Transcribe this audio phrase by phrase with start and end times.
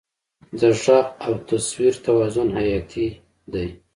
[0.59, 3.07] د غږ او تصویر توازن حیاتي
[3.51, 3.67] دی.